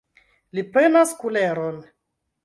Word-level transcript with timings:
Li 0.59 0.63
prenas 0.77 1.11
kuleron. 1.19 1.77